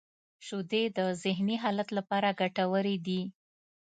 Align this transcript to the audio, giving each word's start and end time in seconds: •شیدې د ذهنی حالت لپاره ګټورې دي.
•شیدې 0.45 0.83
د 0.97 0.99
ذهنی 1.23 1.57
حالت 1.63 1.89
لپاره 1.97 2.37
ګټورې 2.39 2.95
دي. 3.05 3.21